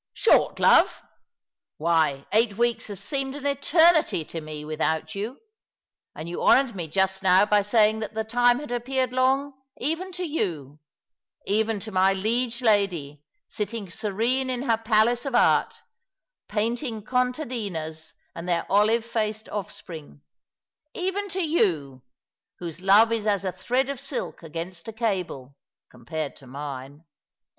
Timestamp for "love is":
22.83-23.27